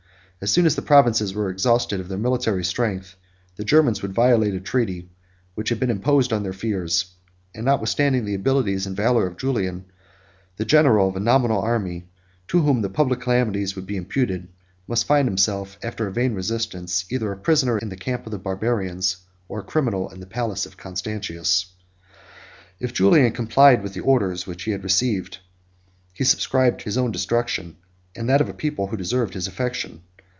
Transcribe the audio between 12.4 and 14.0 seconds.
to whom the public calamities would be